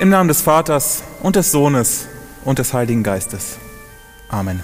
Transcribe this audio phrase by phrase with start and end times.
[0.00, 2.06] Im Namen des Vaters und des Sohnes
[2.46, 3.58] und des Heiligen Geistes.
[4.30, 4.62] Amen.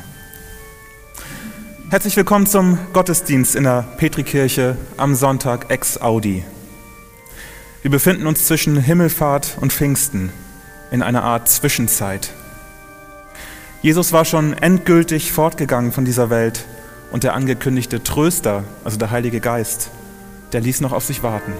[1.90, 6.42] Herzlich willkommen zum Gottesdienst in der Petrikirche am Sonntag ex Audi.
[7.82, 10.32] Wir befinden uns zwischen Himmelfahrt und Pfingsten
[10.90, 12.32] in einer Art Zwischenzeit.
[13.82, 16.64] Jesus war schon endgültig fortgegangen von dieser Welt
[17.12, 19.90] und der angekündigte Tröster, also der Heilige Geist,
[20.54, 21.52] der ließ noch auf sich warten.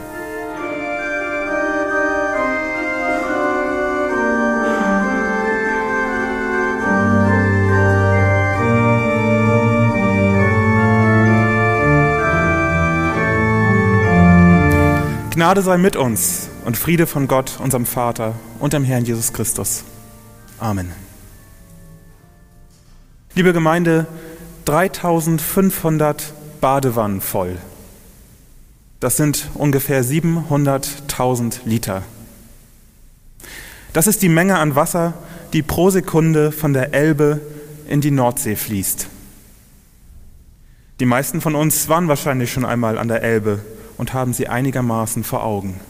[15.37, 19.85] Gnade sei mit uns und Friede von Gott, unserem Vater und dem Herrn Jesus Christus.
[20.59, 20.91] Amen.
[23.35, 24.07] Liebe Gemeinde,
[24.65, 27.59] 3500 Badewannen voll.
[28.99, 32.03] Das sind ungefähr 700.000 Liter.
[33.93, 35.13] Das ist die Menge an Wasser,
[35.53, 37.43] die pro Sekunde von der Elbe
[37.89, 39.07] in die Nordsee fließt.
[40.99, 43.61] Die meisten von uns waren wahrscheinlich schon einmal an der Elbe
[43.97, 45.81] und haben sie einigermaßen vor Augen.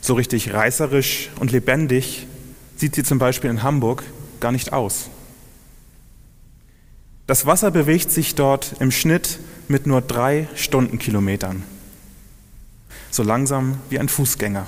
[0.00, 2.26] So richtig reißerisch und lebendig
[2.76, 4.02] sieht sie zum Beispiel in Hamburg
[4.40, 5.08] gar nicht aus.
[7.26, 9.38] Das Wasser bewegt sich dort im Schnitt
[9.68, 11.62] mit nur drei Stundenkilometern,
[13.10, 14.66] so langsam wie ein Fußgänger.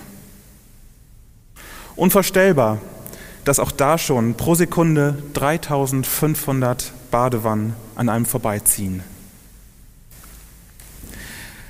[1.97, 2.79] Unvorstellbar,
[3.45, 9.03] dass auch da schon pro Sekunde 3500 Badewannen an einem vorbeiziehen.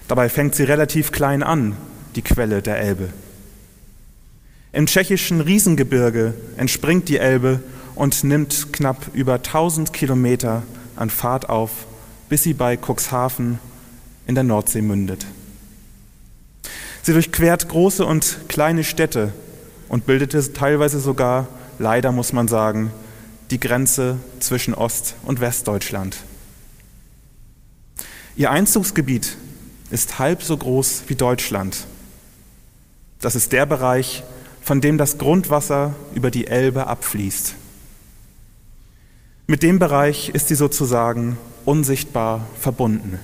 [0.09, 1.77] Dabei fängt sie relativ klein an,
[2.15, 3.09] die Quelle der Elbe.
[4.73, 7.61] Im tschechischen Riesengebirge entspringt die Elbe
[7.95, 10.63] und nimmt knapp über 1000 Kilometer
[10.97, 11.87] an Fahrt auf,
[12.29, 13.59] bis sie bei Cuxhaven
[14.27, 15.27] in der Nordsee mündet.
[17.03, 19.33] Sie durchquert große und kleine Städte
[19.89, 21.47] und bildete teilweise sogar,
[21.79, 22.91] leider muss man sagen,
[23.51, 26.17] die Grenze zwischen Ost- und Westdeutschland.
[28.37, 29.37] Ihr Einzugsgebiet
[29.95, 31.87] ist halb so groß wie Deutschland.
[33.21, 34.25] Das ist der Bereich,
[34.61, 37.55] von dem das Grundwasser über die Elbe abfließt.
[39.47, 43.21] Mit dem Bereich ist sie sozusagen unsichtbar verbunden.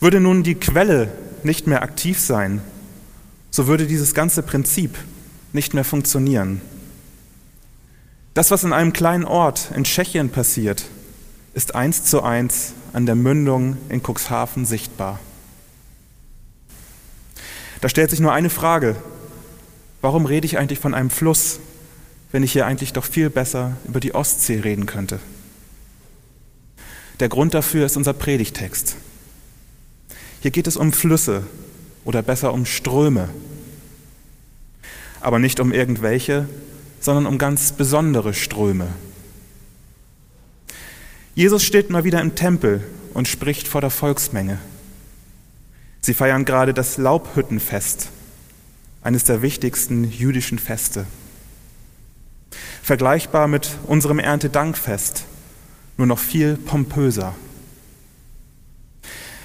[0.00, 1.12] Würde nun die Quelle
[1.44, 2.60] nicht mehr aktiv sein,
[3.50, 4.98] so würde dieses ganze Prinzip
[5.52, 6.60] nicht mehr funktionieren.
[8.34, 10.86] Das, was in einem kleinen Ort in Tschechien passiert,
[11.58, 15.18] ist eins zu eins an der Mündung in Cuxhaven sichtbar.
[17.80, 18.94] Da stellt sich nur eine Frage.
[20.00, 21.58] Warum rede ich eigentlich von einem Fluss,
[22.30, 25.18] wenn ich hier eigentlich doch viel besser über die Ostsee reden könnte?
[27.18, 28.94] Der Grund dafür ist unser Predigtext.
[30.40, 31.42] Hier geht es um Flüsse
[32.04, 33.30] oder besser um Ströme.
[35.20, 36.48] Aber nicht um irgendwelche,
[37.00, 38.86] sondern um ganz besondere Ströme.
[41.38, 42.82] Jesus steht mal wieder im Tempel
[43.14, 44.58] und spricht vor der Volksmenge.
[46.00, 48.08] Sie feiern gerade das Laubhüttenfest,
[49.02, 51.06] eines der wichtigsten jüdischen Feste.
[52.82, 55.26] Vergleichbar mit unserem Erntedankfest,
[55.96, 57.36] nur noch viel pompöser.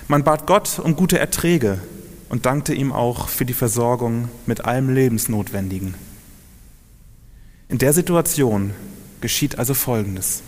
[0.07, 1.77] Man bat Gott um gute Erträge
[2.27, 5.93] und dankte ihm auch für die Versorgung mit allem Lebensnotwendigen.
[7.69, 8.73] In der Situation
[9.21, 10.41] geschieht also Folgendes.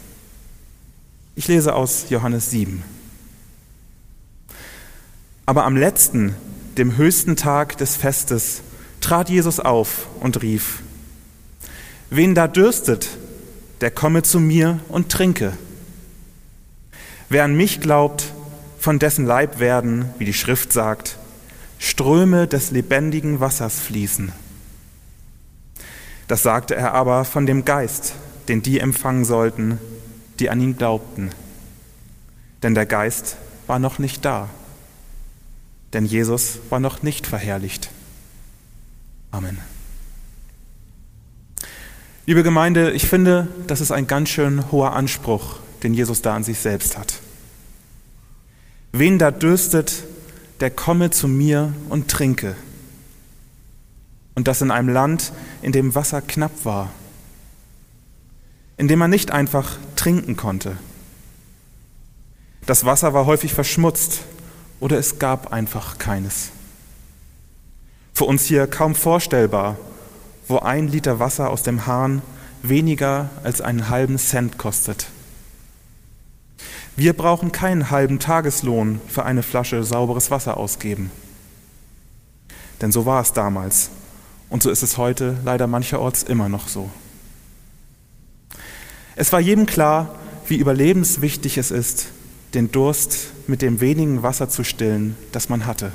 [1.37, 2.81] Ich lese aus Johannes 7.
[5.45, 6.33] Aber am letzten,
[6.77, 8.61] dem höchsten Tag des Festes,
[9.01, 10.81] trat Jesus auf und rief,
[12.09, 13.09] Wen da dürstet,
[13.81, 15.51] der komme zu mir und trinke.
[17.27, 18.31] Wer an mich glaubt,
[18.79, 21.17] von dessen Leib werden, wie die Schrift sagt,
[21.79, 24.31] Ströme des lebendigen Wassers fließen.
[26.29, 28.13] Das sagte er aber von dem Geist,
[28.47, 29.79] den die empfangen sollten,
[30.39, 31.31] die an ihn glaubten.
[32.63, 33.37] Denn der Geist
[33.67, 34.49] war noch nicht da.
[35.93, 37.89] Denn Jesus war noch nicht verherrlicht.
[39.31, 39.57] Amen.
[42.25, 46.43] Liebe Gemeinde, ich finde, das ist ein ganz schön hoher Anspruch, den Jesus da an
[46.43, 47.19] sich selbst hat.
[48.91, 50.03] Wen da dürstet,
[50.59, 52.55] der komme zu mir und trinke.
[54.33, 56.91] Und das in einem Land, in dem Wasser knapp war
[58.77, 60.77] in dem man nicht einfach trinken konnte.
[62.67, 64.21] Das Wasser war häufig verschmutzt
[64.79, 66.51] oder es gab einfach keines.
[68.13, 69.77] Für uns hier kaum vorstellbar,
[70.47, 72.21] wo ein Liter Wasser aus dem Hahn
[72.61, 75.07] weniger als einen halben Cent kostet.
[76.95, 81.09] Wir brauchen keinen halben Tageslohn für eine Flasche sauberes Wasser ausgeben.
[82.79, 83.89] Denn so war es damals
[84.51, 86.91] Und so ist es heute leider mancherorts immer noch so.
[89.15, 90.15] Es war jedem klar,
[90.47, 92.07] wie überlebenswichtig es ist,
[92.53, 95.91] den Durst mit dem wenigen Wasser zu stillen, das man hatte.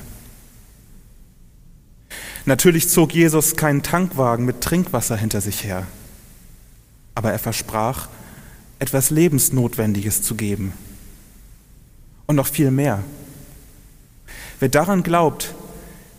[2.47, 5.87] Natürlich zog Jesus keinen Tankwagen mit Trinkwasser hinter sich her,
[7.15, 8.09] aber er versprach,
[8.79, 10.73] etwas Lebensnotwendiges zu geben.
[12.27, 13.05] Und noch viel mehr.
[14.59, 15.55] Wer daran glaubt,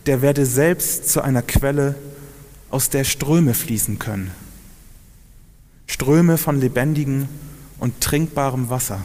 [0.06, 1.96] der werde selbst zu einer Quelle,
[2.70, 4.30] aus der Ströme fließen können.
[5.92, 7.28] Ströme von lebendigem
[7.78, 9.04] und trinkbarem Wasser.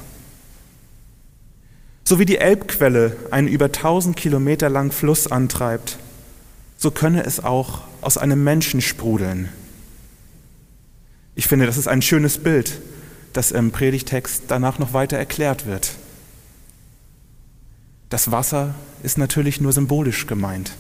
[2.06, 5.98] So wie die Elbquelle einen über tausend Kilometer langen Fluss antreibt,
[6.78, 9.50] so könne es auch aus einem Menschen sprudeln.
[11.36, 12.80] Ich finde, das ist ein schönes Bild,
[13.33, 15.92] das im Predigtext danach noch weiter erklärt wird.
[18.07, 20.72] Das Wasser ist natürlich nur symbolisch gemeint.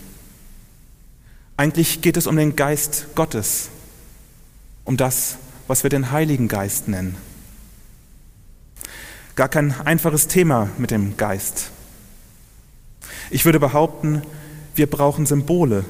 [1.57, 3.67] Eigentlich geht es um den Geist Gottes,
[4.85, 7.17] um das, was wir den Heiligen Geist nennen.
[9.35, 11.69] Gar kein einfaches Thema mit dem Geist.
[13.29, 14.23] Ich würde behaupten,
[14.75, 15.85] wir brauchen Symbole,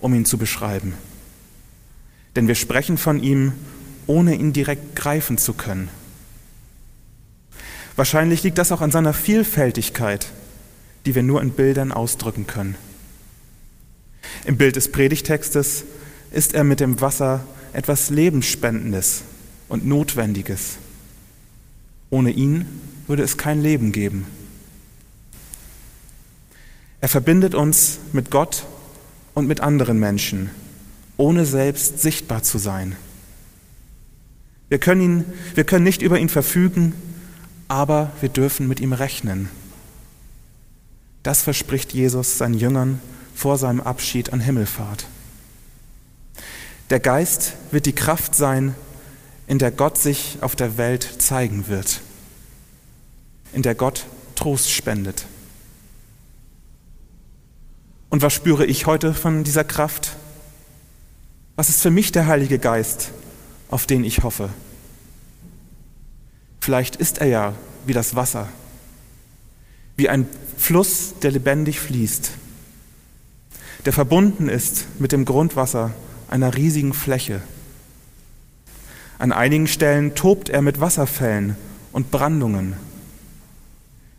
[0.00, 0.94] um ihn zu beschreiben.
[2.36, 3.52] Denn wir sprechen von ihm,
[4.06, 5.88] ohne ihn direkt greifen zu können.
[7.96, 10.28] Wahrscheinlich liegt das auch an seiner Vielfältigkeit,
[11.06, 12.76] die wir nur in Bildern ausdrücken können.
[14.44, 15.84] Im Bild des Predigtextes
[16.30, 19.22] ist er mit dem Wasser etwas Lebensspendendes
[19.68, 20.78] und Notwendiges.
[22.10, 22.66] Ohne ihn
[23.06, 24.26] würde es kein Leben geben.
[27.00, 28.64] Er verbindet uns mit Gott
[29.34, 30.50] und mit anderen Menschen,
[31.16, 32.96] ohne selbst sichtbar zu sein.
[34.68, 35.24] Wir können, ihn,
[35.54, 36.94] wir können nicht über ihn verfügen,
[37.68, 39.48] aber wir dürfen mit ihm rechnen.
[41.22, 43.00] Das verspricht Jesus seinen Jüngern
[43.34, 45.06] vor seinem Abschied an Himmelfahrt.
[46.90, 48.74] Der Geist wird die Kraft sein,
[49.48, 52.00] in der Gott sich auf der Welt zeigen wird,
[53.52, 54.06] in der Gott
[54.36, 55.26] Trost spendet.
[58.08, 60.16] Und was spüre ich heute von dieser Kraft?
[61.56, 63.10] Was ist für mich der Heilige Geist,
[63.68, 64.50] auf den ich hoffe?
[66.60, 67.54] Vielleicht ist er ja
[67.84, 68.48] wie das Wasser,
[69.96, 72.30] wie ein Fluss, der lebendig fließt,
[73.84, 75.92] der verbunden ist mit dem Grundwasser
[76.28, 77.40] einer riesigen Fläche.
[79.18, 81.56] An einigen Stellen tobt er mit Wasserfällen
[81.92, 82.74] und Brandungen.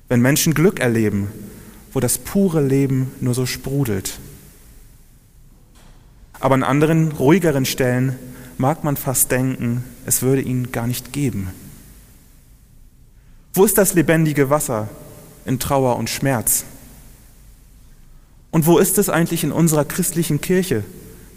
[0.09, 1.31] Wenn Menschen Glück erleben,
[1.94, 4.19] wo das pure Leben nur so sprudelt.
[6.39, 8.18] Aber an anderen, ruhigeren Stellen
[8.57, 11.51] mag man fast denken, es würde ihn gar nicht geben.
[13.54, 14.88] Wo ist das lebendige Wasser
[15.45, 16.63] in Trauer und Schmerz?
[18.51, 20.83] Und wo ist es eigentlich in unserer christlichen Kirche,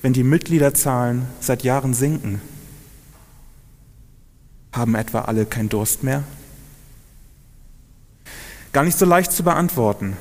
[0.03, 2.41] wenn die Mitgliederzahlen seit Jahren sinken?
[4.73, 6.25] Haben etwa alle keinen Durst mehr?
[8.73, 10.17] Gar nicht so leicht zu beantworten.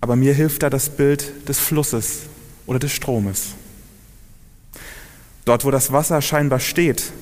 [0.00, 2.22] Aber mir hilft da das Bild des Flusses
[2.66, 3.54] oder des Stromes.
[5.44, 7.12] Dort, wo das Wasser scheinbar steht,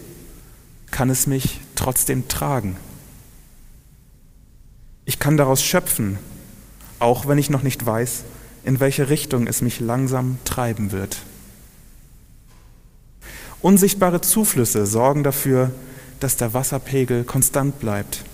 [0.90, 2.76] kann es mich trotzdem tragen.
[5.04, 6.18] Ich kann daraus schöpfen,
[6.98, 8.24] auch wenn ich noch nicht weiß,
[8.64, 11.18] in welche Richtung es mich langsam treiben wird.
[13.60, 15.70] Unsichtbare Zuflüsse sorgen dafür,
[16.20, 18.24] dass der Wasserpegel konstant bleibt.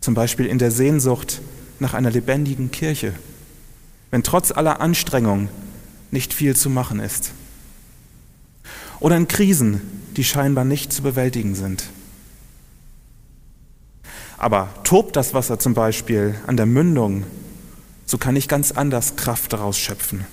[0.00, 1.40] Zum Beispiel in der Sehnsucht
[1.78, 3.14] nach einer lebendigen Kirche,
[4.10, 5.48] wenn trotz aller Anstrengung
[6.10, 7.32] nicht viel zu machen ist.
[9.00, 9.80] Oder in Krisen,
[10.16, 11.84] die scheinbar nicht zu bewältigen sind.
[14.38, 17.24] Aber tobt das Wasser zum Beispiel an der Mündung,
[18.06, 20.26] so kann ich ganz anders Kraft daraus schöpfen.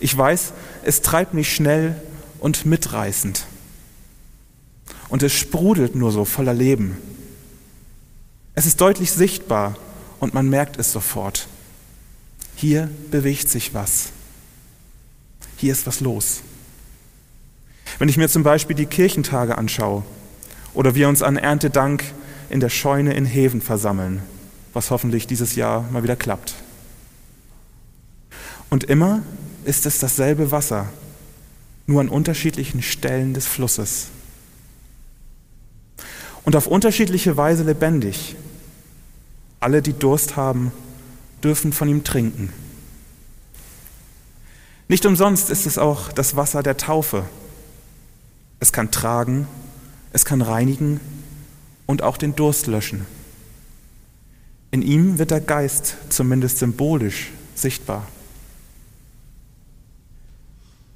[0.00, 0.52] Ich weiß,
[0.84, 2.00] es treibt mich schnell
[2.38, 3.46] und mitreißend.
[5.08, 6.96] Und es sprudelt nur so voller Leben.
[8.54, 9.76] Es ist deutlich sichtbar
[10.20, 11.48] und man merkt es sofort.
[12.56, 14.10] Hier bewegt sich was.
[15.56, 16.42] Hier ist was los.
[17.98, 20.02] Wenn ich mir zum Beispiel die Kirchentage anschaue
[20.74, 22.04] oder wir uns an Erntedank
[22.50, 24.22] in der Scheune in Heven versammeln,
[24.72, 26.54] was hoffentlich dieses Jahr mal wieder klappt.
[28.70, 29.22] Und immer
[29.64, 30.88] ist es dasselbe Wasser,
[31.86, 34.08] nur an unterschiedlichen Stellen des Flusses
[36.44, 38.36] und auf unterschiedliche Weise lebendig.
[39.60, 40.72] Alle, die Durst haben,
[41.42, 42.52] dürfen von ihm trinken.
[44.88, 47.24] Nicht umsonst ist es auch das Wasser der Taufe.
[48.58, 49.46] Es kann tragen,
[50.12, 51.00] es kann reinigen
[51.86, 53.06] und auch den Durst löschen.
[54.72, 58.08] In ihm wird der Geist zumindest symbolisch sichtbar.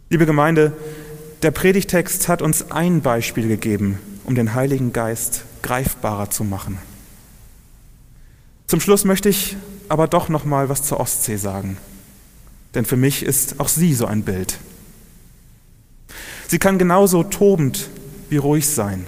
[0.08, 0.72] Liebe Gemeinde,
[1.42, 6.78] der Predigtext hat uns ein Beispiel gegeben, um den Heiligen Geist greifbarer zu machen.
[8.66, 9.56] Zum Schluss möchte ich
[9.90, 11.76] aber doch noch mal was zur Ostsee sagen,
[12.74, 14.58] denn für mich ist auch sie so ein Bild.
[16.48, 17.90] Sie kann genauso tobend
[18.30, 19.06] wie ruhig sein.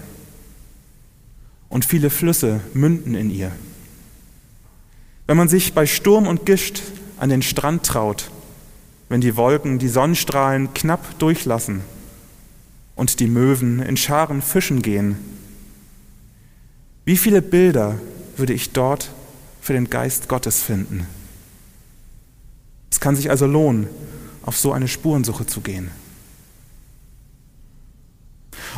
[1.71, 3.53] Und viele Flüsse münden in ihr.
[5.29, 6.81] Wenn man sich bei Sturm und Gischt
[7.19, 8.31] an den Strand traut,
[9.11, 11.83] wenn die Wolken die Sonnenstrahlen knapp durchlassen
[12.97, 15.19] und die Möwen in Scharen fischen gehen,
[17.05, 18.01] wie viele Bilder
[18.39, 19.11] würde ich dort
[19.61, 21.07] für den Geist Gottes finden?
[22.91, 23.87] Es kann sich also lohnen,
[24.45, 25.91] auf so eine Spurensuche zu gehen.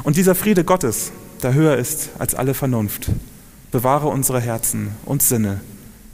[0.03, 1.13] Und dieser Friede Gottes,
[1.45, 3.09] der höher ist als alle Vernunft,
[3.71, 5.61] bewahre unsere Herzen und Sinne